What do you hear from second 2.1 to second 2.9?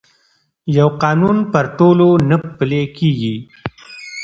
نه پلي